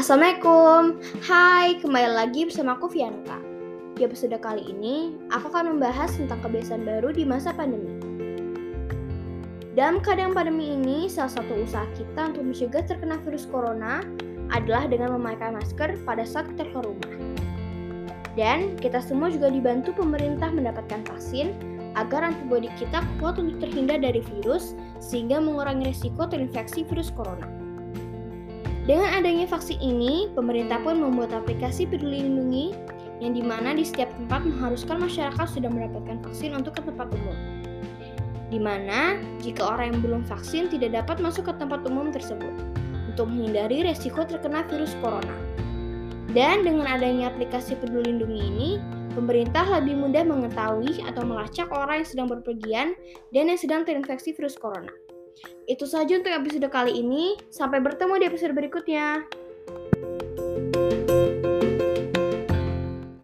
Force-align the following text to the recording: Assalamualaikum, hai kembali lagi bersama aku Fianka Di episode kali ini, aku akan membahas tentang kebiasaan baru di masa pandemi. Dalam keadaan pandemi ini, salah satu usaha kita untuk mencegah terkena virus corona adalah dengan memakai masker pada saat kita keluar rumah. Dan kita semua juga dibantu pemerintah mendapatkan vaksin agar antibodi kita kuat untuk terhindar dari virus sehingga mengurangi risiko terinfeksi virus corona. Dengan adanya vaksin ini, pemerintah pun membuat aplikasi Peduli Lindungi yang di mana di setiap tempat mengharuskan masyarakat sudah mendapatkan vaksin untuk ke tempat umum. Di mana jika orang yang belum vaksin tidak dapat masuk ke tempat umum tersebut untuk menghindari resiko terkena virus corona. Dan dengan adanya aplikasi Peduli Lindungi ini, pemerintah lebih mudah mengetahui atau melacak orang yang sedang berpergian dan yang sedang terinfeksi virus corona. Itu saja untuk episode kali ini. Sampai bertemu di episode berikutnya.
Assalamualaikum, 0.00 0.96
hai 1.28 1.76
kembali 1.76 2.08
lagi 2.16 2.48
bersama 2.48 2.72
aku 2.72 2.88
Fianka 2.88 3.36
Di 4.00 4.08
episode 4.08 4.32
kali 4.40 4.64
ini, 4.64 5.12
aku 5.28 5.52
akan 5.52 5.76
membahas 5.76 6.16
tentang 6.16 6.40
kebiasaan 6.40 6.88
baru 6.88 7.12
di 7.12 7.28
masa 7.28 7.52
pandemi. 7.52 8.00
Dalam 9.76 10.00
keadaan 10.00 10.32
pandemi 10.32 10.72
ini, 10.72 11.04
salah 11.04 11.28
satu 11.28 11.52
usaha 11.52 11.84
kita 12.00 12.32
untuk 12.32 12.48
mencegah 12.48 12.80
terkena 12.88 13.20
virus 13.28 13.44
corona 13.44 14.00
adalah 14.48 14.88
dengan 14.88 15.20
memakai 15.20 15.52
masker 15.52 16.00
pada 16.08 16.24
saat 16.24 16.48
kita 16.56 16.72
keluar 16.72 16.96
rumah. 16.96 17.12
Dan 18.40 18.80
kita 18.80 19.04
semua 19.04 19.28
juga 19.28 19.52
dibantu 19.52 19.92
pemerintah 19.92 20.48
mendapatkan 20.48 21.04
vaksin 21.12 21.52
agar 21.92 22.24
antibodi 22.24 22.72
kita 22.80 23.04
kuat 23.20 23.36
untuk 23.36 23.60
terhindar 23.60 24.00
dari 24.00 24.24
virus 24.24 24.72
sehingga 24.96 25.44
mengurangi 25.44 25.92
risiko 25.92 26.24
terinfeksi 26.24 26.88
virus 26.88 27.12
corona. 27.12 27.69
Dengan 28.88 29.12
adanya 29.12 29.44
vaksin 29.44 29.76
ini, 29.76 30.32
pemerintah 30.32 30.80
pun 30.80 30.96
membuat 30.96 31.36
aplikasi 31.36 31.84
Peduli 31.84 32.24
Lindungi 32.24 32.72
yang 33.20 33.36
di 33.36 33.44
mana 33.44 33.76
di 33.76 33.84
setiap 33.84 34.08
tempat 34.16 34.40
mengharuskan 34.48 34.96
masyarakat 35.04 35.46
sudah 35.52 35.68
mendapatkan 35.68 36.16
vaksin 36.24 36.56
untuk 36.56 36.80
ke 36.80 36.82
tempat 36.88 37.12
umum. 37.12 37.36
Di 38.48 38.58
mana 38.58 39.20
jika 39.44 39.62
orang 39.62 39.94
yang 39.94 40.00
belum 40.00 40.22
vaksin 40.24 40.72
tidak 40.72 40.96
dapat 40.96 41.20
masuk 41.20 41.52
ke 41.52 41.54
tempat 41.60 41.84
umum 41.86 42.08
tersebut 42.10 42.50
untuk 43.06 43.28
menghindari 43.28 43.84
resiko 43.84 44.24
terkena 44.24 44.64
virus 44.66 44.96
corona. 44.98 45.36
Dan 46.32 46.64
dengan 46.64 46.88
adanya 46.88 47.28
aplikasi 47.28 47.76
Peduli 47.76 48.10
Lindungi 48.10 48.40
ini, 48.40 48.70
pemerintah 49.12 49.66
lebih 49.66 49.98
mudah 49.98 50.24
mengetahui 50.24 51.04
atau 51.04 51.22
melacak 51.26 51.68
orang 51.68 52.02
yang 52.02 52.08
sedang 52.08 52.28
berpergian 52.30 52.88
dan 53.34 53.50
yang 53.52 53.60
sedang 53.60 53.82
terinfeksi 53.84 54.32
virus 54.32 54.56
corona. 54.56 54.90
Itu 55.70 55.86
saja 55.86 56.18
untuk 56.18 56.32
episode 56.32 56.68
kali 56.68 56.98
ini. 56.98 57.38
Sampai 57.48 57.78
bertemu 57.78 58.20
di 58.20 58.24
episode 58.26 58.52
berikutnya. 58.54 59.24